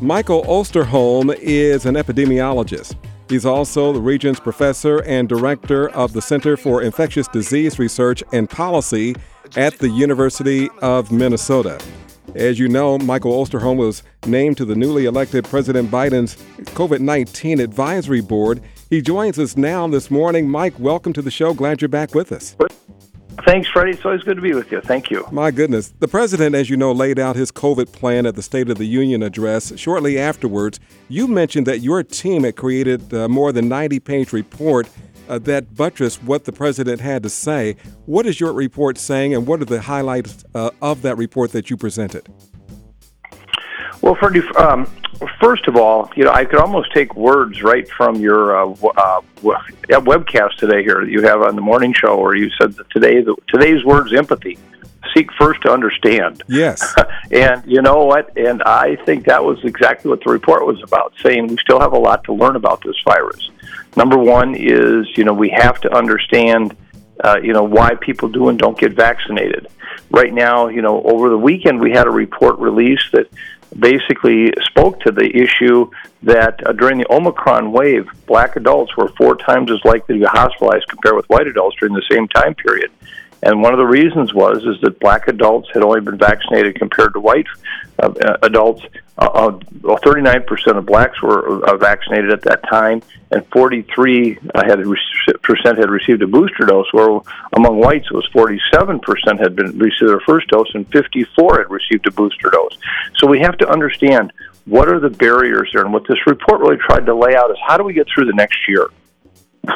Michael 0.00 0.44
Osterholm 0.44 1.36
is 1.40 1.84
an 1.84 1.96
epidemiologist. 1.96 2.94
He's 3.28 3.44
also 3.44 3.92
the 3.92 4.00
Regents 4.00 4.38
Professor 4.38 5.02
and 5.02 5.28
Director 5.28 5.88
of 5.90 6.12
the 6.12 6.22
Center 6.22 6.56
for 6.56 6.82
Infectious 6.82 7.26
Disease 7.26 7.80
Research 7.80 8.22
and 8.32 8.48
Policy 8.48 9.16
at 9.56 9.76
the 9.78 9.88
University 9.88 10.68
of 10.82 11.10
Minnesota. 11.10 11.80
As 12.36 12.60
you 12.60 12.68
know, 12.68 12.96
Michael 12.98 13.32
Osterholm 13.32 13.76
was 13.76 14.04
named 14.24 14.56
to 14.58 14.64
the 14.64 14.76
newly 14.76 15.06
elected 15.06 15.44
President 15.44 15.90
Biden's 15.90 16.36
COVID 16.74 17.00
19 17.00 17.58
Advisory 17.58 18.20
Board. 18.20 18.62
He 18.90 19.02
joins 19.02 19.36
us 19.36 19.56
now 19.56 19.88
this 19.88 20.12
morning. 20.12 20.48
Mike, 20.48 20.78
welcome 20.78 21.12
to 21.12 21.22
the 21.22 21.30
show. 21.32 21.52
Glad 21.54 21.82
you're 21.82 21.88
back 21.88 22.14
with 22.14 22.30
us. 22.30 22.54
Thanks, 23.48 23.66
Freddie. 23.66 23.92
It's 23.92 24.04
always 24.04 24.22
good 24.24 24.36
to 24.36 24.42
be 24.42 24.52
with 24.52 24.70
you. 24.70 24.82
Thank 24.82 25.10
you. 25.10 25.26
My 25.32 25.50
goodness. 25.50 25.94
The 26.00 26.06
president, 26.06 26.54
as 26.54 26.68
you 26.68 26.76
know, 26.76 26.92
laid 26.92 27.18
out 27.18 27.34
his 27.34 27.50
COVID 27.50 27.90
plan 27.92 28.26
at 28.26 28.34
the 28.34 28.42
State 28.42 28.68
of 28.68 28.76
the 28.76 28.84
Union 28.84 29.22
address. 29.22 29.72
Shortly 29.78 30.18
afterwards, 30.18 30.78
you 31.08 31.26
mentioned 31.26 31.66
that 31.66 31.78
your 31.78 32.02
team 32.02 32.44
had 32.44 32.56
created 32.56 33.10
a 33.10 33.26
more 33.26 33.50
than 33.50 33.66
90 33.66 34.00
page 34.00 34.34
report 34.34 34.86
uh, 35.30 35.38
that 35.38 35.74
buttressed 35.74 36.22
what 36.24 36.44
the 36.44 36.52
president 36.52 37.00
had 37.00 37.22
to 37.22 37.30
say. 37.30 37.76
What 38.04 38.26
is 38.26 38.38
your 38.38 38.52
report 38.52 38.98
saying, 38.98 39.32
and 39.32 39.46
what 39.46 39.62
are 39.62 39.64
the 39.64 39.80
highlights 39.80 40.44
uh, 40.54 40.68
of 40.82 41.00
that 41.00 41.16
report 41.16 41.52
that 41.52 41.70
you 41.70 41.78
presented? 41.78 42.28
Well, 44.02 44.14
Freddie, 44.16 44.46
um, 44.58 44.86
first 45.40 45.66
of 45.66 45.76
all, 45.76 46.10
you 46.16 46.24
know, 46.24 46.32
I 46.32 46.44
could 46.44 46.60
almost 46.60 46.92
take 46.92 47.14
words 47.14 47.62
right 47.62 47.88
from 47.88 48.16
your 48.16 48.56
uh, 48.56 48.70
uh, 48.96 49.20
webcast 49.40 50.56
today 50.56 50.82
here 50.82 51.04
that 51.04 51.10
you 51.10 51.22
have 51.22 51.42
on 51.42 51.56
the 51.56 51.62
morning 51.62 51.92
show, 51.92 52.20
where 52.20 52.34
you 52.34 52.50
said 52.60 52.74
that 52.74 52.90
today 52.90 53.20
the, 53.22 53.34
today's 53.48 53.84
words 53.84 54.12
empathy. 54.14 54.58
Seek 55.14 55.32
first 55.38 55.62
to 55.62 55.72
understand. 55.72 56.42
Yes. 56.48 56.94
and 57.32 57.62
you 57.66 57.80
know 57.80 58.04
what? 58.04 58.36
And 58.36 58.62
I 58.62 58.96
think 59.04 59.24
that 59.26 59.42
was 59.42 59.58
exactly 59.64 60.10
what 60.10 60.22
the 60.22 60.30
report 60.30 60.66
was 60.66 60.82
about, 60.82 61.14
saying 61.22 61.46
we 61.46 61.56
still 61.58 61.80
have 61.80 61.92
a 61.92 61.98
lot 61.98 62.24
to 62.24 62.34
learn 62.34 62.56
about 62.56 62.82
this 62.84 62.96
virus. 63.04 63.50
Number 63.96 64.18
one 64.18 64.54
is, 64.54 65.06
you 65.16 65.24
know, 65.24 65.32
we 65.32 65.48
have 65.50 65.80
to 65.80 65.96
understand, 65.96 66.76
uh, 67.24 67.38
you 67.42 67.52
know, 67.52 67.64
why 67.64 67.94
people 67.94 68.28
do 68.28 68.48
and 68.48 68.58
don't 68.58 68.78
get 68.78 68.92
vaccinated. 68.92 69.68
Right 70.10 70.32
now, 70.32 70.68
you 70.68 70.82
know, 70.82 71.02
over 71.02 71.30
the 71.30 71.38
weekend 71.38 71.80
we 71.80 71.92
had 71.92 72.06
a 72.06 72.10
report 72.10 72.58
released 72.58 73.12
that 73.12 73.30
basically 73.78 74.52
spoke 74.64 75.00
to 75.00 75.12
the 75.12 75.30
issue 75.36 75.90
that 76.22 76.66
uh, 76.66 76.72
during 76.72 76.98
the 76.98 77.12
Omicron 77.12 77.72
wave, 77.72 78.06
black 78.26 78.56
adults 78.56 78.96
were 78.96 79.08
four 79.16 79.36
times 79.36 79.70
as 79.70 79.78
likely 79.84 80.16
to 80.16 80.20
be 80.20 80.26
hospitalized 80.26 80.88
compared 80.88 81.16
with 81.16 81.26
white 81.26 81.46
adults 81.46 81.76
during 81.78 81.94
the 81.94 82.04
same 82.10 82.28
time 82.28 82.54
period. 82.54 82.90
And 83.42 83.62
one 83.62 83.72
of 83.72 83.78
the 83.78 83.86
reasons 83.86 84.34
was 84.34 84.64
is 84.64 84.80
that 84.82 84.98
black 84.98 85.28
adults 85.28 85.68
had 85.72 85.82
only 85.82 86.00
been 86.00 86.18
vaccinated 86.18 86.76
compared 86.76 87.12
to 87.14 87.20
white 87.20 87.46
uh, 88.00 88.12
adults. 88.42 88.82
Uh, 89.16 89.50
39% 89.50 90.76
of 90.76 90.86
blacks 90.86 91.20
were 91.22 91.64
uh, 91.64 91.76
vaccinated 91.76 92.32
at 92.32 92.42
that 92.42 92.62
time, 92.68 93.02
and 93.30 93.46
43 93.48 94.38
uh, 94.54 94.64
had 94.64 94.80
percent 95.48 95.78
had 95.78 95.90
received 95.90 96.22
a 96.22 96.26
booster 96.26 96.64
dose. 96.64 96.86
Where 96.92 97.20
among 97.54 97.78
whites, 97.78 98.06
it 98.10 98.14
was 98.14 98.28
47% 98.32 99.40
had 99.40 99.56
been 99.56 99.76
received 99.78 100.10
their 100.10 100.20
first 100.20 100.48
dose, 100.48 100.70
and 100.74 100.86
54 100.92 101.58
had 101.58 101.70
received 101.70 102.06
a 102.06 102.12
booster 102.12 102.50
dose. 102.50 102.76
So 103.16 103.26
we 103.26 103.40
have 103.40 103.56
to 103.58 103.68
understand 103.68 104.32
what 104.66 104.88
are 104.88 105.00
the 105.00 105.10
barriers 105.10 105.70
there, 105.72 105.82
and 105.82 105.92
what 105.92 106.06
this 106.06 106.18
report 106.26 106.60
really 106.60 106.76
tried 106.76 107.06
to 107.06 107.14
lay 107.14 107.34
out 107.34 107.50
is 107.50 107.56
how 107.66 107.76
do 107.78 107.84
we 107.84 107.94
get 107.94 108.06
through 108.14 108.26
the 108.26 108.34
next 108.34 108.68
year 108.68 108.88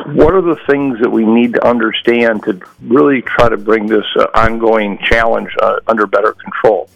what 0.06 0.34
are 0.34 0.40
the 0.40 0.56
things 0.66 1.00
that 1.00 1.10
we 1.10 1.24
need 1.24 1.54
to 1.54 1.66
understand 1.66 2.42
to 2.44 2.58
really 2.80 3.20
try 3.22 3.48
to 3.48 3.56
bring 3.56 3.86
this 3.86 4.06
uh, 4.16 4.26
ongoing 4.34 4.98
challenge 4.98 5.50
uh, 5.60 5.80
under 5.86 6.06
better 6.06 6.32
control? 6.32 6.88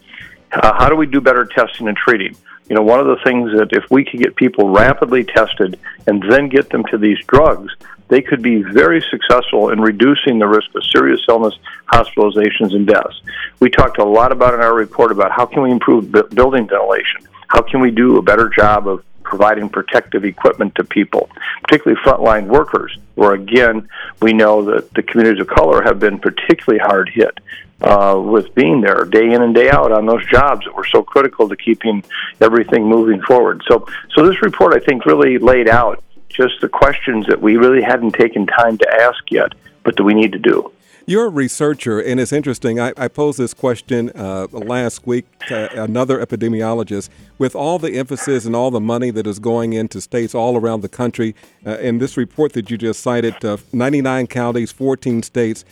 Uh, 0.53 0.73
how 0.79 0.89
do 0.89 0.97
we 0.97 1.07
do 1.07 1.21
better 1.21 1.45
testing 1.45 1.89
and 1.89 1.97
treating? 1.97 2.35
You 2.69 2.77
know, 2.77 2.83
one 2.83 2.99
of 2.99 3.07
the 3.07 3.23
things 3.23 3.53
that 3.53 3.69
if 3.73 3.85
we 3.91 4.05
could 4.05 4.21
get 4.21 4.35
people 4.35 4.71
rapidly 4.71 5.25
tested 5.25 5.79
and 6.07 6.23
then 6.31 6.49
get 6.49 6.71
them 6.71 6.85
to 6.91 6.99
these 6.99 7.19
drugs, 7.27 7.73
they 8.09 8.23
could 8.23 8.43
be 8.43 8.63
very 8.63 9.05
successful 9.11 9.71
in 9.71 9.81
reducing 9.81 10.39
the 10.39 10.47
risk 10.47 10.75
of 10.75 10.85
serious 10.85 11.21
illness, 11.29 11.55
hospitalizations, 11.93 12.75
and 12.75 12.87
deaths. 12.87 13.21
We 13.61 13.71
talked 13.71 13.99
a 13.99 14.05
lot 14.05 14.33
about 14.33 14.55
in 14.55 14.61
our 14.61 14.75
report 14.75 15.13
about 15.13 15.33
how 15.33 15.47
can 15.47 15.63
we 15.63 15.71
improve 15.71 16.13
building 16.13 16.69
ventilation? 16.69 17.23
How 17.49 17.63
can 17.63 17.81
we 17.81 17.91
do 17.91 18.17
a 18.17 18.23
better 18.23 18.49
job 18.49 18.87
of 18.89 19.05
providing 19.23 19.69
protective 19.69 20.25
equipment 20.25 20.75
to 20.77 20.85
people, 20.85 21.29
particularly 21.63 22.01
frontline 22.03 22.47
workers, 22.47 22.97
where 23.17 23.33
again, 23.33 23.89
we 24.23 24.33
know 24.33 24.65
that 24.65 24.93
the 24.95 25.03
communities 25.03 25.41
of 25.41 25.49
color 25.49 25.83
have 25.83 25.99
been 25.99 26.19
particularly 26.19 26.79
hard 26.79 27.09
hit. 27.09 27.39
Uh, 27.83 28.19
with 28.19 28.55
being 28.55 28.81
there 28.81 29.05
day 29.05 29.33
in 29.33 29.43
and 29.43 29.55
day 29.55 29.69
out 29.69 29.93
on 29.93 30.07
those 30.07 30.25
jobs 30.31 30.65
that 30.65 30.75
were 30.75 30.87
so 30.87 31.03
critical 31.03 31.47
to 31.47 31.55
keeping 31.55 32.03
everything 32.41 32.89
moving 32.89 33.21
forward. 33.21 33.63
So, 33.69 33.87
so 34.15 34.27
this 34.27 34.41
report, 34.41 34.73
I 34.73 34.83
think, 34.83 35.05
really 35.05 35.37
laid 35.37 35.69
out 35.69 36.03
just 36.37 36.61
the 36.61 36.69
questions 36.69 37.27
that 37.27 37.41
we 37.41 37.57
really 37.57 37.83
hadn't 37.83 38.13
taken 38.13 38.47
time 38.47 38.79
to 38.79 38.95
ask 39.01 39.31
yet, 39.31 39.53
but 39.83 39.97
that 39.97 40.05
we 40.05 40.15
need 40.15 40.33
to 40.33 40.39
do. 40.39 40.71
You're 41.09 41.27
a 41.27 41.31
researcher, 41.31 42.01
and 42.01 42.19
it's 42.19 42.33
interesting. 42.33 42.81
I, 42.81 42.93
I 42.97 43.07
posed 43.07 43.39
this 43.39 43.55
question 43.55 44.11
uh, 44.17 44.49
last 44.51 45.07
week 45.07 45.25
to 45.47 45.83
another 45.85 46.19
epidemiologist. 46.19 47.11
With 47.39 47.55
all 47.55 47.79
the 47.79 47.93
emphasis 47.93 48.45
and 48.45 48.57
all 48.57 48.73
the 48.73 48.81
money 48.81 49.13
that 49.13 49.25
is 49.25 49.39
going 49.39 49.73
into 49.73 50.01
states 50.01 50.35
all 50.35 50.57
around 50.57 50.81
the 50.81 50.89
country, 50.89 51.37
uh, 51.65 51.79
in 51.79 51.99
this 51.99 52.17
report 52.17 52.55
that 52.55 52.73
you 52.73 52.77
just 52.77 52.99
cited, 52.99 53.45
uh, 53.45 53.59
99 53.73 54.27
counties, 54.27 54.73
14 54.73 55.23
states, 55.23 55.65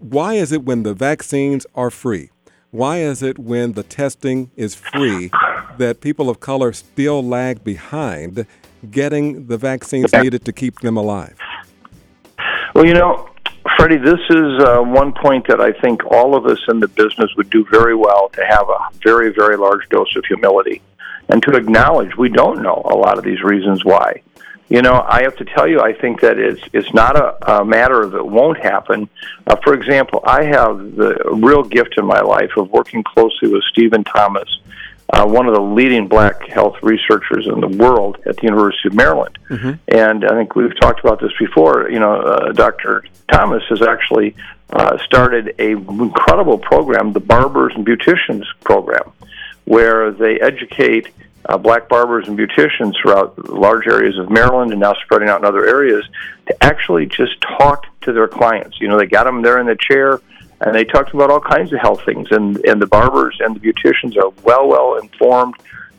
why 0.00 0.34
is 0.34 0.50
it 0.50 0.64
when 0.64 0.82
the 0.82 0.92
vaccines 0.92 1.66
are 1.76 1.90
free? 1.90 2.30
Why 2.72 2.98
is 2.98 3.22
it 3.22 3.38
when 3.38 3.74
the 3.74 3.84
testing 3.84 4.50
is 4.56 4.74
free 4.74 5.30
that 5.78 6.00
people 6.00 6.28
of 6.28 6.40
color 6.40 6.72
still 6.72 7.22
lag 7.22 7.62
behind 7.62 8.46
getting 8.90 9.46
the 9.46 9.58
vaccines 9.58 10.12
needed 10.12 10.44
to 10.44 10.52
keep 10.52 10.80
them 10.80 10.96
alive? 10.96 11.36
Well, 12.74 12.86
you 12.86 12.94
know, 12.94 13.28
Freddie, 13.76 13.98
this 13.98 14.20
is 14.30 14.62
uh, 14.62 14.80
one 14.80 15.12
point 15.12 15.46
that 15.48 15.60
I 15.60 15.72
think 15.72 16.04
all 16.06 16.34
of 16.34 16.46
us 16.46 16.60
in 16.68 16.80
the 16.80 16.88
business 16.88 17.34
would 17.36 17.50
do 17.50 17.66
very 17.70 17.94
well 17.94 18.28
to 18.30 18.44
have 18.44 18.68
a 18.68 18.88
very, 19.02 19.32
very 19.32 19.56
large 19.56 19.88
dose 19.88 20.14
of 20.16 20.24
humility 20.24 20.80
and 21.28 21.42
to 21.42 21.56
acknowledge 21.56 22.16
we 22.16 22.28
don't 22.28 22.62
know 22.62 22.82
a 22.84 22.96
lot 22.96 23.18
of 23.18 23.24
these 23.24 23.42
reasons 23.42 23.84
why. 23.84 24.22
You 24.68 24.82
know, 24.82 25.04
I 25.08 25.22
have 25.22 25.36
to 25.36 25.44
tell 25.44 25.66
you, 25.66 25.80
I 25.80 25.92
think 25.92 26.20
that 26.20 26.38
it's 26.38 26.62
it's 26.72 26.94
not 26.94 27.16
a, 27.16 27.58
a 27.58 27.64
matter 27.64 28.02
of 28.02 28.14
it 28.14 28.24
won't 28.24 28.56
happen. 28.58 29.08
Uh, 29.46 29.56
for 29.64 29.74
example, 29.74 30.20
I 30.24 30.44
have 30.44 30.94
the 30.94 31.16
real 31.32 31.64
gift 31.64 31.98
in 31.98 32.06
my 32.06 32.20
life 32.20 32.52
of 32.56 32.70
working 32.70 33.02
closely 33.02 33.48
with 33.48 33.64
Stephen 33.64 34.04
Thomas, 34.04 34.48
uh, 35.12 35.26
one 35.26 35.46
of 35.46 35.54
the 35.54 35.60
leading 35.60 36.06
black 36.06 36.46
health 36.48 36.76
researchers 36.82 37.46
in 37.46 37.60
the 37.60 37.68
world 37.68 38.18
at 38.26 38.36
the 38.36 38.42
University 38.42 38.88
of 38.88 38.94
Maryland. 38.94 39.38
Mm-hmm. 39.48 39.72
And 39.88 40.24
I 40.24 40.34
think 40.36 40.54
we've 40.54 40.78
talked 40.80 41.00
about 41.00 41.20
this 41.20 41.32
before. 41.38 41.90
You 41.90 41.98
know, 41.98 42.14
uh, 42.14 42.52
Dr. 42.52 43.04
Thomas 43.30 43.62
has 43.68 43.82
actually 43.82 44.36
uh, 44.70 44.98
started 44.98 45.54
a 45.58 45.70
incredible 45.72 46.58
program, 46.58 47.12
the 47.12 47.20
Barbers 47.20 47.72
and 47.74 47.84
Beauticians 47.84 48.44
program, 48.62 49.12
where 49.64 50.12
they 50.12 50.38
educate 50.40 51.08
uh, 51.46 51.58
black 51.58 51.88
barbers 51.88 52.28
and 52.28 52.38
beauticians 52.38 52.92
throughout 53.00 53.48
large 53.48 53.86
areas 53.86 54.16
of 54.18 54.30
Maryland 54.30 54.72
and 54.72 54.80
now 54.80 54.94
spreading 55.02 55.28
out 55.28 55.40
in 55.40 55.44
other 55.44 55.66
areas 55.66 56.04
to 56.46 56.64
actually 56.64 57.06
just 57.06 57.40
talk 57.58 57.86
to 58.02 58.12
their 58.12 58.28
clients. 58.28 58.80
You 58.80 58.88
know, 58.88 58.98
they 58.98 59.06
got 59.06 59.24
them 59.24 59.42
there 59.42 59.58
in 59.58 59.66
the 59.66 59.76
chair 59.76 60.20
and 60.60 60.74
they 60.74 60.84
talked 60.84 61.14
about 61.14 61.30
all 61.30 61.40
kinds 61.40 61.72
of 61.72 61.80
health 61.80 62.04
things. 62.04 62.28
And 62.30 62.56
and 62.66 62.80
the 62.80 62.86
barbers 62.86 63.36
and 63.40 63.56
the 63.56 63.60
beauticians 63.60 64.16
are 64.16 64.30
well 64.42 64.68
well 64.68 64.98
informed, 64.98 65.54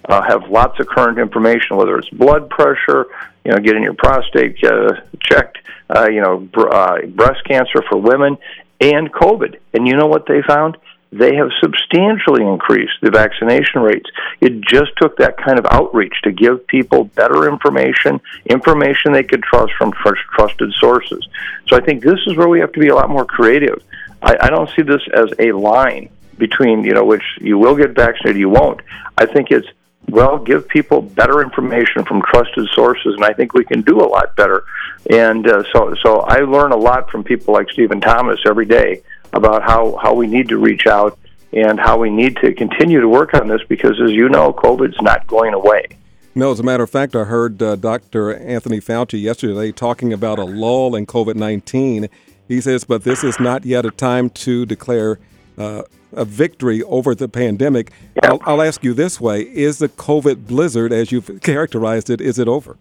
uh, 0.06 0.22
have 0.22 0.50
lots 0.50 0.80
of 0.80 0.88
current 0.88 1.18
information, 1.18 1.78
whether 1.78 1.98
it's 1.98 2.10
blood 2.10 2.50
pressure, 2.50 3.08
you 3.46 3.52
know, 3.52 3.58
getting 3.58 3.84
your 3.84 3.94
prostate 3.94 4.64
uh, 4.64 5.02
checked, 5.20 5.58
uh, 5.90 6.08
you 6.10 6.22
know, 6.22 6.38
br- 6.38 6.72
uh, 6.72 7.06
breast 7.08 7.44
cancer 7.46 7.84
for 7.90 7.98
women, 7.98 8.38
and 8.80 9.12
COVID. 9.12 9.60
And 9.74 9.88
you 9.88 9.96
know 9.96 10.08
what 10.08 10.26
they 10.28 10.42
found? 10.42 10.78
They 11.14 11.36
have 11.36 11.50
substantially 11.62 12.46
increased 12.46 12.94
the 13.02 13.12
vaccination 13.12 13.82
rates. 13.82 14.10
It 14.40 14.62
just 14.62 14.92
took 14.96 15.18
that 15.18 15.36
kind 15.38 15.60
of 15.60 15.66
outreach 15.66 16.14
to 16.24 16.32
give 16.32 16.66
people 16.68 17.04
better 17.04 17.50
information, 17.50 18.22
information 18.46 19.12
they 19.12 19.24
could 19.24 19.44
trust 19.44 19.74
from 19.78 19.92
trusted 19.92 20.72
sources. 20.80 21.28
So 21.68 21.76
I 21.76 21.82
think 21.82 22.02
this 22.02 22.20
is 22.28 22.38
where 22.38 22.48
we 22.48 22.62
have 22.62 22.72
to 22.72 22.80
be 22.80 22.88
a 22.88 22.96
lot 22.96 23.10
more 23.10 23.26
creative. 23.26 23.84
I, 24.22 24.38
I 24.42 24.50
don't 24.50 24.70
see 24.76 24.82
this 24.82 25.02
as 25.14 25.34
a 25.40 25.52
line 25.52 26.10
between 26.38 26.84
you 26.84 26.94
know 26.94 27.06
which 27.06 27.24
you 27.40 27.58
will 27.58 27.76
get 27.76 27.92
vaccinated, 27.92 28.40
you 28.40 28.50
won't. 28.50 28.82
I 29.18 29.26
think 29.26 29.52
it's 29.52 29.68
well, 30.10 30.38
give 30.38 30.68
people 30.68 31.02
better 31.02 31.42
information 31.42 32.04
from 32.06 32.22
trusted 32.24 32.68
sources, 32.74 33.14
and 33.16 33.24
I 33.24 33.34
think 33.34 33.54
we 33.54 33.64
can 33.64 33.82
do 33.82 34.02
a 34.02 34.08
lot 34.08 34.36
better. 34.36 34.64
And 35.10 35.48
uh, 35.48 35.64
so, 35.72 35.96
so 36.04 36.20
I 36.22 36.40
learn 36.40 36.72
a 36.72 36.78
lot 36.78 37.10
from 37.10 37.24
people 37.24 37.54
like 37.54 37.70
Stephen 37.70 38.02
Thomas 38.02 38.40
every 38.46 38.66
day 38.66 39.04
about 39.34 39.64
how 39.64 39.98
how 40.02 40.14
we 40.14 40.28
need 40.28 40.50
to 40.50 40.58
reach 40.58 40.86
out 40.88 41.18
and 41.54 41.80
how 41.80 41.98
we 41.98 42.10
need 42.10 42.38
to 42.38 42.54
continue 42.54 43.00
to 43.00 43.08
work 43.08 43.34
on 43.34 43.48
this 43.48 43.62
because, 43.68 44.02
as 44.04 44.12
you 44.12 44.30
know, 44.30 44.54
COVID's 44.54 45.02
not 45.02 45.28
going 45.28 45.54
away. 45.54 45.86
No, 46.34 46.52
as 46.52 46.60
a 46.60 46.64
matter 46.64 46.84
of 46.84 46.90
fact, 46.90 47.16
I 47.16 47.26
heard 47.26 47.62
uh, 47.62 47.76
Dr. 47.76 48.34
Anthony 48.36 48.80
Fauci 48.80 49.22
yesterday 49.22 49.72
talking 49.72 50.14
about 50.14 50.40
a 50.40 50.46
lull 50.46 50.96
in 50.96 51.06
COVID 51.06 51.36
19 51.36 52.10
he 52.52 52.62
says, 52.62 52.84
but 52.84 53.04
this 53.04 53.24
is 53.24 53.40
not 53.40 53.66
yet 53.66 53.86
a 53.86 53.92
time 53.92 54.30
to 54.30 54.66
declare 54.66 55.20
uh, 55.58 55.84
a 56.14 56.26
victory 56.26 56.84
over 56.84 57.16
the 57.16 57.28
pandemic. 57.28 57.92
Yeah. 58.16 58.32
I'll, 58.32 58.40
I'll 58.46 58.62
ask 58.62 58.84
you 58.84 58.94
this 58.94 59.20
way: 59.22 59.42
Is 59.42 59.80
the 59.80 59.90
COVID 59.90 60.48
blizzard, 60.48 60.92
as 60.92 61.12
you've 61.12 61.42
characterized 61.44 62.10
it, 62.10 62.22
is 62.22 62.40
it 62.40 62.48
over? 62.48 62.78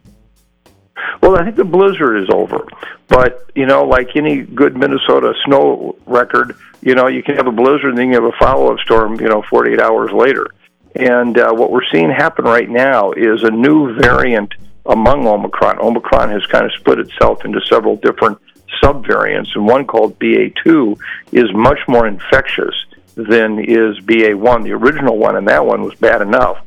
Well, 1.22 1.37
I 1.37 1.44
think 1.44 1.56
the 1.56 1.64
blizzard 1.64 2.22
is 2.22 2.28
over. 2.31 2.67
But, 3.08 3.50
you 3.55 3.67
know, 3.67 3.84
like 3.84 4.14
any 4.14 4.43
good 4.43 4.76
Minnesota 4.76 5.34
snow 5.44 5.96
record, 6.06 6.56
you 6.81 6.94
know, 6.94 7.08
you 7.08 7.22
can 7.22 7.37
have 7.37 7.46
a 7.46 7.52
blizzard 7.52 7.90
and 7.90 7.99
then 7.99 8.08
you 8.08 8.14
have 8.14 8.25
a 8.25 8.37
follow 8.38 8.72
up 8.72 8.78
storm, 8.81 9.20
you 9.20 9.28
know, 9.28 9.43
48 9.50 9.81
hours 9.81 10.12
later. 10.12 10.46
And 10.94 11.37
uh, 11.37 11.52
what 11.52 11.70
we're 11.70 11.84
seeing 11.93 12.11
happen 12.11 12.44
right 12.44 12.69
now 12.69 13.12
is 13.12 13.43
a 13.43 13.50
new 13.50 13.94
variant 14.00 14.55
among 14.87 15.26
Omicron. 15.26 15.78
Omicron 15.78 16.31
has 16.31 16.46
kind 16.46 16.64
of 16.64 16.72
split 16.72 16.99
itself 16.99 17.44
into 17.44 17.61
several 17.62 17.96
different 17.96 18.38
subvariants, 18.82 19.55
and 19.55 19.67
one 19.67 19.87
called 19.87 20.19
BA2 20.19 20.99
is 21.32 21.52
much 21.52 21.81
more 21.88 22.06
infectious 22.06 22.75
than 23.14 23.58
is 23.58 23.99
BA1. 24.00 24.64
The 24.64 24.72
original 24.72 25.19
one, 25.19 25.37
and 25.37 25.49
that 25.49 25.64
one 25.64 25.82
was 25.82 25.94
bad 25.96 26.22
enough. 26.22 26.58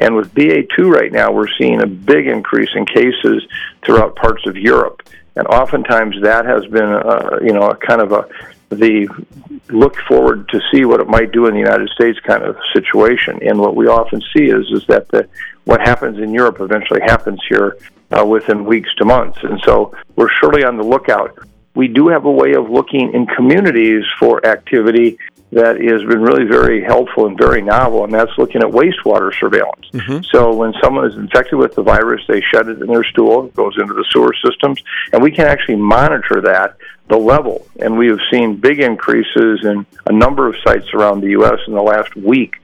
And 0.00 0.14
with 0.14 0.32
BA2 0.34 0.90
right 0.90 1.12
now, 1.12 1.32
we're 1.32 1.48
seeing 1.58 1.82
a 1.82 1.86
big 1.86 2.26
increase 2.26 2.70
in 2.74 2.86
cases 2.86 3.46
throughout 3.82 4.16
parts 4.16 4.46
of 4.46 4.56
Europe. 4.56 5.02
And 5.34 5.46
oftentimes 5.48 6.16
that 6.22 6.46
has 6.46 6.66
been, 6.66 6.88
uh, 6.88 7.38
you 7.42 7.52
know, 7.52 7.70
a 7.70 7.76
kind 7.76 8.00
of 8.00 8.12
a 8.12 8.28
the 8.70 9.08
look 9.70 9.96
forward 10.06 10.48
to 10.50 10.60
see 10.70 10.84
what 10.84 11.00
it 11.00 11.08
might 11.08 11.32
do 11.32 11.46
in 11.46 11.54
the 11.54 11.60
United 11.60 11.88
States 11.90 12.18
kind 12.20 12.42
of 12.42 12.56
situation. 12.74 13.38
And 13.42 13.58
what 13.58 13.74
we 13.74 13.86
often 13.86 14.20
see 14.36 14.44
is 14.44 14.70
is 14.70 14.86
that 14.88 15.08
the 15.08 15.28
what 15.64 15.80
happens 15.80 16.18
in 16.18 16.32
Europe 16.32 16.58
eventually 16.60 17.00
happens 17.00 17.40
here 17.48 17.78
uh, 18.16 18.24
within 18.24 18.64
weeks 18.64 18.94
to 18.96 19.04
months. 19.04 19.38
And 19.42 19.60
so 19.64 19.94
we're 20.16 20.30
surely 20.40 20.64
on 20.64 20.76
the 20.76 20.84
lookout. 20.84 21.38
We 21.74 21.88
do 21.88 22.08
have 22.08 22.24
a 22.24 22.30
way 22.30 22.54
of 22.54 22.70
looking 22.70 23.12
in 23.14 23.26
communities 23.26 24.04
for 24.18 24.44
activity 24.44 25.18
that 25.50 25.80
has 25.80 26.02
been 26.04 26.20
really 26.20 26.44
very 26.44 26.82
helpful 26.82 27.26
and 27.26 27.38
very 27.38 27.62
novel, 27.62 28.04
and 28.04 28.12
that's 28.12 28.36
looking 28.36 28.62
at 28.62 28.68
wastewater 28.68 29.32
surveillance. 29.38 29.86
Mm-hmm. 29.94 30.24
So 30.30 30.54
when 30.54 30.74
someone 30.82 31.06
is 31.06 31.16
infected 31.16 31.58
with 31.58 31.74
the 31.74 31.82
virus, 31.82 32.22
they 32.28 32.42
shed 32.52 32.68
it 32.68 32.80
in 32.82 32.86
their 32.86 33.04
stool, 33.04 33.46
it 33.46 33.56
goes 33.56 33.76
into 33.78 33.94
the 33.94 34.04
sewer 34.10 34.34
systems, 34.44 34.82
and 35.12 35.22
we 35.22 35.30
can 35.30 35.46
actually 35.46 35.76
monitor 35.76 36.42
that, 36.42 36.76
the 37.08 37.16
level. 37.16 37.66
And 37.80 37.96
we 37.96 38.08
have 38.08 38.18
seen 38.30 38.56
big 38.56 38.80
increases 38.80 39.64
in 39.64 39.86
a 40.06 40.12
number 40.12 40.46
of 40.46 40.56
sites 40.62 40.92
around 40.92 41.22
the 41.22 41.30
U.S. 41.30 41.60
in 41.66 41.72
the 41.72 41.82
last 41.82 42.14
week, 42.14 42.56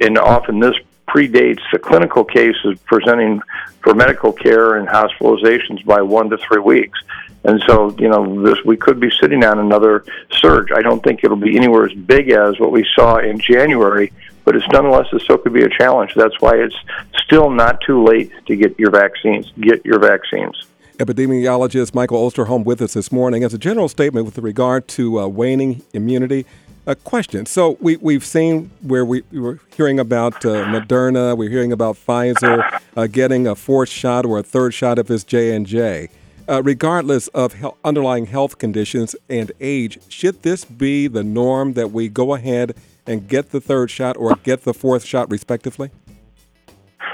and 0.00 0.18
often 0.18 0.58
this 0.58 0.74
predates 1.08 1.60
the 1.72 1.78
clinical 1.78 2.24
cases 2.24 2.78
presenting 2.84 3.40
for 3.82 3.94
medical 3.94 4.32
care 4.32 4.76
and 4.76 4.88
hospitalizations 4.88 5.84
by 5.84 6.02
one 6.02 6.28
to 6.30 6.38
three 6.38 6.60
weeks. 6.60 6.98
And 7.44 7.62
so, 7.66 7.94
you 7.98 8.08
know, 8.08 8.42
this 8.42 8.58
we 8.64 8.76
could 8.76 8.98
be 8.98 9.10
sitting 9.20 9.44
on 9.44 9.60
another 9.60 10.04
surge. 10.32 10.72
I 10.74 10.82
don't 10.82 11.02
think 11.02 11.20
it'll 11.22 11.36
be 11.36 11.56
anywhere 11.56 11.86
as 11.86 11.92
big 11.92 12.30
as 12.30 12.58
what 12.58 12.72
we 12.72 12.84
saw 12.96 13.18
in 13.18 13.38
January, 13.38 14.12
but 14.44 14.56
it's 14.56 14.66
nonetheless 14.72 15.06
it 15.12 15.22
still 15.22 15.38
could 15.38 15.52
be 15.52 15.62
a 15.62 15.68
challenge. 15.68 16.12
That's 16.16 16.34
why 16.40 16.56
it's 16.56 16.76
still 17.24 17.50
not 17.50 17.80
too 17.86 18.04
late 18.04 18.32
to 18.46 18.56
get 18.56 18.76
your 18.78 18.90
vaccines. 18.90 19.52
Get 19.60 19.84
your 19.84 20.00
vaccines. 20.00 20.66
Epidemiologist 20.98 21.94
Michael 21.94 22.28
Osterholm 22.28 22.64
with 22.64 22.80
us 22.80 22.94
this 22.94 23.12
morning. 23.12 23.44
As 23.44 23.52
a 23.52 23.58
general 23.58 23.88
statement 23.88 24.24
with 24.24 24.38
regard 24.38 24.88
to 24.88 25.20
uh, 25.20 25.26
waning 25.28 25.82
immunity, 25.92 26.46
a 26.86 26.94
question. 26.94 27.46
So 27.46 27.76
we 27.80 27.96
we've 27.96 28.24
seen 28.24 28.70
where 28.82 29.04
we, 29.04 29.22
we 29.30 29.40
were 29.40 29.58
hearing 29.76 29.98
about 29.98 30.44
uh, 30.44 30.64
Moderna, 30.64 31.36
we're 31.36 31.50
hearing 31.50 31.72
about 31.72 31.96
Pfizer 31.96 32.80
uh, 32.96 33.06
getting 33.06 33.46
a 33.46 33.54
fourth 33.54 33.88
shot 33.88 34.24
or 34.24 34.38
a 34.38 34.42
third 34.42 34.72
shot 34.72 34.98
of 34.98 35.10
it's 35.10 35.24
J 35.24 35.54
and 35.54 35.66
J 35.66 36.08
uh, 36.48 36.62
regardless 36.62 37.28
of 37.28 37.54
he- 37.54 37.68
underlying 37.84 38.26
health 38.26 38.58
conditions 38.58 39.16
and 39.28 39.52
age, 39.60 39.98
should 40.08 40.42
this 40.42 40.64
be 40.64 41.06
the 41.08 41.24
norm 41.24 41.74
that 41.74 41.90
we 41.90 42.08
go 42.08 42.34
ahead 42.34 42.74
and 43.06 43.28
get 43.28 43.50
the 43.50 43.60
third 43.60 43.90
shot 43.90 44.16
or 44.16 44.36
get 44.42 44.64
the 44.64 44.74
fourth 44.74 45.04
shot, 45.04 45.30
respectively? 45.30 45.90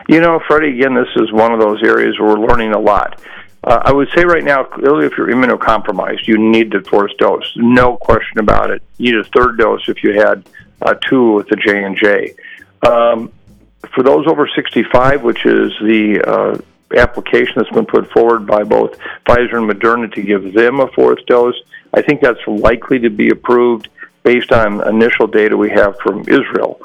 You 0.09 0.21
know, 0.21 0.41
Freddie, 0.49 0.79
again, 0.79 0.95
this 0.95 1.09
is 1.17 1.33
one 1.33 1.53
of 1.53 1.61
those 1.61 1.83
areas 1.83 2.19
where 2.19 2.37
we're 2.37 2.47
learning 2.47 2.73
a 2.73 2.79
lot. 2.79 3.21
Uh, 3.65 3.81
I 3.85 3.93
would 3.93 4.09
say 4.15 4.25
right 4.25 4.43
now, 4.43 4.65
clearly, 4.65 5.07
if 5.07 5.17
you're 5.17 5.29
immunocompromised, 5.29 6.27
you 6.27 6.37
need 6.37 6.73
the 6.73 6.81
fourth 6.81 7.17
dose. 7.19 7.51
No 7.57 7.97
question 7.97 8.41
about 8.41 8.71
it. 8.71 8.83
You 8.99 9.13
need 9.13 9.21
a 9.21 9.31
third 9.31 9.59
dose 9.59 9.89
if 9.89 10.03
you 10.03 10.15
had 10.15 10.45
uh, 10.81 10.95
two 11.09 11.35
with 11.35 11.49
the 11.49 11.57
J 11.57 11.85
and 11.85 11.97
J. 11.97 12.35
Um, 12.85 13.33
for 13.95 14.03
those 14.03 14.27
over 14.27 14.49
65, 14.49 15.23
which 15.23 15.47
is 15.47 15.73
the 15.81 16.23
uh, 16.27 16.59
application 16.97 17.55
that's 17.57 17.71
been 17.71 17.87
put 17.87 18.11
forward 18.11 18.47
by 18.47 18.65
both 18.65 18.99
Pfizer 19.27 19.59
and 19.59 19.71
Moderna 19.71 20.13
to 20.15 20.23
give 20.23 20.53
them 20.53 20.81
a 20.81 20.89
fourth 20.89 21.25
dose. 21.27 21.61
I 21.95 22.03
think 22.03 22.21
that's 22.21 22.45
likely 22.47 22.99
to 23.01 23.11
be 23.11 23.31
approved 23.31 23.89
based 24.23 24.53
on 24.53 24.87
initial 24.89 25.27
data 25.27 25.57
we 25.57 25.71
have 25.71 25.99
from 25.99 26.21
Israel. 26.23 26.81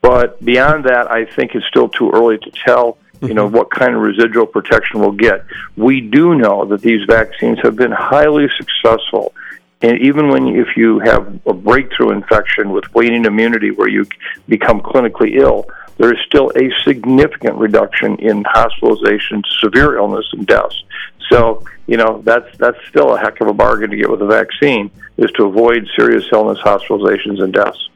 But 0.00 0.42
beyond 0.44 0.84
that, 0.84 1.10
I 1.10 1.24
think 1.24 1.54
it's 1.54 1.66
still 1.66 1.88
too 1.88 2.10
early 2.10 2.38
to 2.38 2.50
tell. 2.50 2.98
You 3.20 3.34
know 3.34 3.46
what 3.46 3.70
kind 3.70 3.94
of 3.94 4.00
residual 4.00 4.46
protection 4.46 5.00
we'll 5.00 5.12
get. 5.12 5.44
We 5.76 6.00
do 6.00 6.34
know 6.34 6.64
that 6.66 6.80
these 6.80 7.04
vaccines 7.06 7.58
have 7.62 7.76
been 7.76 7.92
highly 7.92 8.48
successful 8.56 9.34
and 9.82 9.98
even 10.00 10.28
when 10.28 10.48
if 10.48 10.76
you 10.76 10.98
have 11.00 11.40
a 11.46 11.54
breakthrough 11.54 12.10
infection 12.10 12.70
with 12.70 12.92
waning 12.94 13.24
immunity 13.24 13.70
where 13.70 13.88
you 13.88 14.06
become 14.46 14.80
clinically 14.80 15.36
ill, 15.36 15.66
there 15.96 16.12
is 16.12 16.18
still 16.26 16.52
a 16.56 16.70
significant 16.84 17.56
reduction 17.56 18.16
in 18.16 18.44
hospitalization, 18.44 19.42
severe 19.60 19.96
illness, 19.96 20.26
and 20.32 20.46
deaths. 20.46 20.82
So, 21.30 21.64
you 21.86 21.96
know, 21.96 22.20
that's 22.24 22.56
that's 22.58 22.76
still 22.88 23.14
a 23.14 23.18
heck 23.18 23.40
of 23.40 23.48
a 23.48 23.54
bargain 23.54 23.90
to 23.90 23.96
get 23.96 24.10
with 24.10 24.20
a 24.20 24.26
vaccine 24.26 24.90
is 25.16 25.30
to 25.32 25.44
avoid 25.44 25.88
serious 25.96 26.24
illness, 26.32 26.58
hospitalizations, 26.58 27.42
and 27.42 27.52
deaths. 27.52 27.88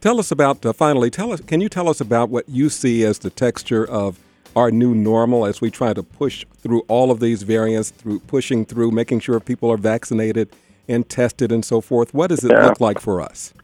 Tell 0.00 0.20
us 0.20 0.30
about 0.30 0.64
uh, 0.64 0.72
finally. 0.72 1.10
Tell 1.10 1.32
us. 1.32 1.40
Can 1.40 1.60
you 1.60 1.68
tell 1.68 1.88
us 1.88 2.00
about 2.00 2.28
what 2.28 2.48
you 2.48 2.68
see 2.68 3.04
as 3.04 3.18
the 3.18 3.30
texture 3.30 3.84
of 3.84 4.18
our 4.54 4.70
new 4.70 4.94
normal 4.94 5.46
as 5.46 5.60
we 5.60 5.70
try 5.70 5.92
to 5.94 6.02
push 6.02 6.44
through 6.58 6.80
all 6.88 7.10
of 7.10 7.20
these 7.20 7.42
variants, 7.42 7.90
through 7.90 8.20
pushing 8.20 8.64
through, 8.64 8.90
making 8.90 9.20
sure 9.20 9.38
people 9.40 9.70
are 9.70 9.76
vaccinated 9.76 10.50
and 10.88 11.08
tested 11.08 11.52
and 11.52 11.64
so 11.64 11.80
forth? 11.80 12.12
What 12.12 12.28
does 12.28 12.44
it 12.44 12.52
yeah. 12.52 12.66
look 12.66 12.80
like 12.80 13.00
for 13.00 13.20
us? 13.20 13.54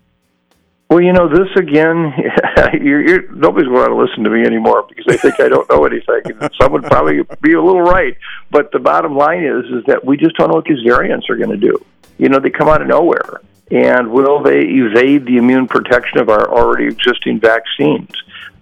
Well, 0.90 1.02
you 1.02 1.12
know, 1.12 1.28
this 1.28 1.48
again, 1.56 2.14
you're, 2.80 3.06
you're, 3.06 3.32
nobody's 3.32 3.68
going 3.68 3.90
to 3.90 3.94
listen 3.94 4.24
to 4.24 4.30
me 4.30 4.42
anymore 4.46 4.86
because 4.88 5.04
they 5.06 5.18
think 5.18 5.38
I 5.38 5.48
don't 5.48 5.68
know 5.68 5.84
anything. 5.84 6.22
Some 6.60 6.72
would 6.72 6.84
probably 6.84 7.20
be 7.42 7.52
a 7.52 7.62
little 7.62 7.82
right, 7.82 8.16
but 8.50 8.72
the 8.72 8.78
bottom 8.78 9.14
line 9.14 9.44
is 9.44 9.66
is 9.66 9.84
that 9.86 10.04
we 10.04 10.16
just 10.16 10.36
don't 10.36 10.48
know 10.48 10.54
what 10.54 10.64
these 10.64 10.82
variants 10.86 11.28
are 11.28 11.36
going 11.36 11.50
to 11.50 11.58
do. 11.58 11.84
You 12.16 12.30
know, 12.30 12.38
they 12.38 12.48
come 12.48 12.68
out 12.68 12.80
of 12.80 12.88
nowhere, 12.88 13.42
and 13.70 14.10
will 14.10 14.42
they 14.42 14.60
evade 14.60 15.26
the 15.26 15.36
immune 15.36 15.68
protection 15.68 16.20
of 16.20 16.30
our 16.30 16.50
already 16.50 16.86
existing 16.86 17.40
vaccines? 17.40 18.10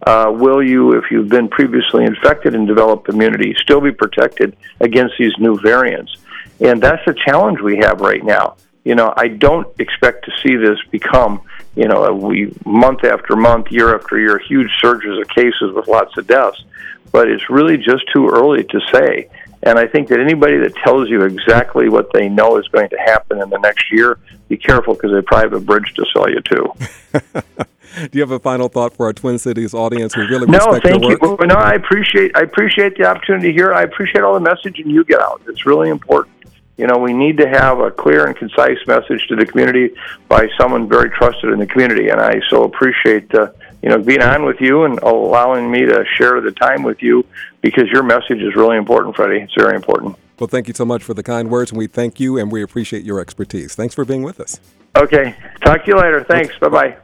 Uh, 0.02 0.30
will 0.34 0.62
you, 0.62 0.92
if 0.92 1.04
you've 1.10 1.28
been 1.28 1.48
previously 1.48 2.04
infected 2.04 2.54
and 2.54 2.66
developed 2.66 3.08
immunity, 3.08 3.54
still 3.58 3.80
be 3.80 3.92
protected 3.92 4.56
against 4.80 5.14
these 5.18 5.32
new 5.38 5.58
variants? 5.58 6.16
And 6.60 6.82
that's 6.82 7.04
the 7.06 7.14
challenge 7.14 7.60
we 7.60 7.76
have 7.78 8.00
right 8.00 8.24
now. 8.24 8.56
You 8.84 8.94
know, 8.94 9.12
I 9.16 9.28
don't 9.28 9.66
expect 9.80 10.26
to 10.26 10.32
see 10.42 10.56
this 10.56 10.78
become, 10.90 11.40
you 11.74 11.88
know, 11.88 12.12
we 12.12 12.54
month 12.64 13.04
after 13.04 13.34
month, 13.34 13.70
year 13.70 13.94
after 13.94 14.18
year, 14.18 14.38
huge 14.38 14.70
surges 14.80 15.18
of 15.18 15.28
cases 15.28 15.72
with 15.74 15.88
lots 15.88 16.16
of 16.16 16.26
deaths. 16.26 16.62
But 17.10 17.28
it's 17.28 17.50
really 17.50 17.78
just 17.78 18.04
too 18.12 18.28
early 18.28 18.64
to 18.64 18.80
say. 18.92 19.28
And 19.66 19.80
I 19.80 19.88
think 19.88 20.08
that 20.10 20.20
anybody 20.20 20.58
that 20.58 20.76
tells 20.76 21.10
you 21.10 21.22
exactly 21.22 21.88
what 21.88 22.12
they 22.12 22.28
know 22.28 22.56
is 22.56 22.68
going 22.68 22.88
to 22.88 22.96
happen 22.98 23.42
in 23.42 23.50
the 23.50 23.58
next 23.58 23.90
year, 23.90 24.16
be 24.46 24.56
careful 24.56 24.94
because 24.94 25.10
they 25.10 25.20
probably 25.22 25.50
have 25.50 25.60
a 25.60 25.64
bridge 25.64 25.92
to 25.94 26.06
sell 26.12 26.30
you 26.30 26.40
to. 26.40 27.66
Do 27.96 28.10
you 28.12 28.20
have 28.20 28.30
a 28.30 28.38
final 28.38 28.68
thought 28.68 28.94
for 28.94 29.06
our 29.06 29.12
Twin 29.12 29.40
Cities 29.40 29.74
audience 29.74 30.14
who 30.14 30.24
really 30.28 30.46
no, 30.46 30.58
respect 30.58 30.84
thank 30.84 31.02
your 31.02 31.18
work? 31.18 31.40
You. 31.40 31.46
No, 31.48 31.56
I 31.56 31.72
appreciate 31.72 32.36
I 32.36 32.42
appreciate 32.42 32.96
the 32.96 33.06
opportunity 33.06 33.52
here. 33.52 33.72
I 33.72 33.82
appreciate 33.82 34.22
all 34.22 34.38
the 34.38 34.48
messaging 34.48 34.86
you 34.86 35.02
get 35.02 35.20
out. 35.20 35.42
It's 35.48 35.66
really 35.66 35.88
important. 35.88 36.36
You 36.76 36.86
know, 36.86 36.98
we 36.98 37.12
need 37.12 37.38
to 37.38 37.48
have 37.48 37.80
a 37.80 37.90
clear 37.90 38.26
and 38.26 38.36
concise 38.36 38.78
message 38.86 39.26
to 39.28 39.36
the 39.36 39.46
community 39.46 39.94
by 40.28 40.48
someone 40.60 40.88
very 40.88 41.10
trusted 41.10 41.50
in 41.50 41.58
the 41.58 41.66
community, 41.66 42.10
and 42.10 42.20
I 42.20 42.40
so 42.50 42.62
appreciate 42.62 43.34
uh, 43.34 43.48
you 43.82 43.88
know 43.88 43.98
being 43.98 44.22
on 44.22 44.44
with 44.44 44.60
you 44.60 44.84
and 44.84 44.98
allowing 45.00 45.70
me 45.70 45.80
to 45.80 46.04
share 46.16 46.40
the 46.40 46.52
time 46.52 46.82
with 46.82 47.02
you 47.02 47.24
because 47.60 47.88
your 47.92 48.02
message 48.02 48.40
is 48.40 48.54
really 48.54 48.76
important, 48.76 49.16
Freddie. 49.16 49.40
It's 49.40 49.54
very 49.54 49.76
important. 49.76 50.16
Well, 50.38 50.48
thank 50.48 50.68
you 50.68 50.74
so 50.74 50.84
much 50.84 51.02
for 51.02 51.14
the 51.14 51.22
kind 51.22 51.50
words, 51.50 51.70
and 51.70 51.78
we 51.78 51.86
thank 51.86 52.20
you 52.20 52.38
and 52.38 52.52
we 52.52 52.62
appreciate 52.62 53.04
your 53.04 53.20
expertise. 53.20 53.74
Thanks 53.74 53.94
for 53.94 54.04
being 54.04 54.22
with 54.22 54.38
us. 54.38 54.60
Okay. 54.96 55.34
Talk 55.64 55.84
to 55.84 55.90
you 55.90 55.96
later. 55.96 56.24
Thanks. 56.24 56.58
Bye 56.58 56.68
bye. 56.68 56.96